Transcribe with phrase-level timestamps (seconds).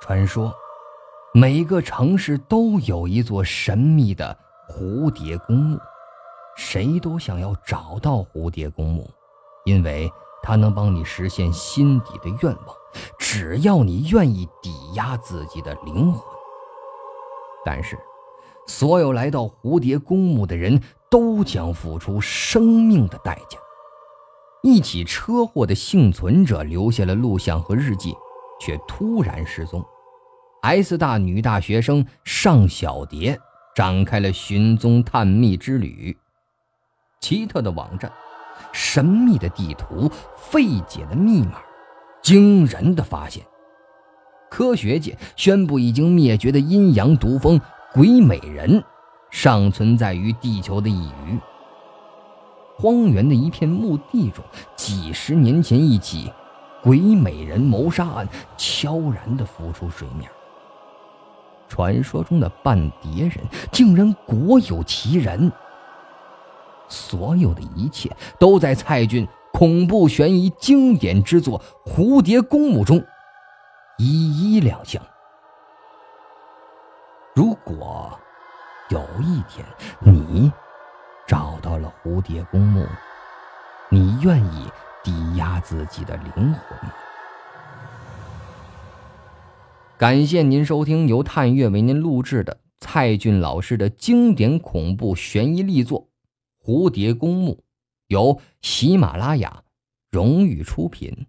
[0.00, 0.54] 传说，
[1.32, 4.36] 每个城市都有一座神秘的
[4.68, 5.78] 蝴蝶公墓，
[6.56, 9.10] 谁都想要找到蝴蝶公墓，
[9.64, 10.10] 因为
[10.42, 12.76] 它能帮你实现心底的愿望，
[13.18, 16.22] 只要你愿意抵押自己的灵魂。
[17.64, 17.98] 但是，
[18.66, 23.58] 所有来到蝴蝶公墓的人都将付出生命的代价。
[24.62, 28.14] 一起车祸的幸存者留下了录像和日记。
[28.60, 29.84] 却突然失踪。
[30.62, 33.38] S 大女大学生尚小蝶
[33.74, 36.16] 展开了寻踪探秘之旅。
[37.20, 38.12] 奇特的网站，
[38.72, 41.60] 神秘的地图，费解的密码，
[42.22, 43.44] 惊人的发现。
[44.50, 47.60] 科学界宣布，已经灭绝的阴阳毒蜂
[47.92, 48.82] 鬼美人，
[49.30, 51.38] 尚存在于地球的一隅。
[52.78, 54.44] 荒原的一片墓地中，
[54.76, 56.32] 几十年前一起。
[56.86, 60.30] 鬼美人谋杀案悄然地浮出水面。
[61.68, 65.50] 传说中的半蝶人竟然果有其人。
[66.88, 73.04] 所有的一切都在蔡骏恐怖悬疑经典之作《蝴蝶公墓》中
[73.98, 75.02] 一一亮相。
[77.34, 78.16] 如果
[78.90, 79.66] 有一天
[79.98, 80.52] 你
[81.26, 82.86] 找到了蝴蝶公墓，
[83.88, 84.70] 你愿意？
[85.06, 86.78] 抵押自己的灵魂。
[89.96, 96.08] 感谢您收听由探月为您录制的蔡俊老师的经典恐怖悬疑力作
[96.66, 97.54] 《蝴蝶公墓》，
[98.08, 99.62] 由喜马拉雅
[100.10, 101.26] 荣誉出品。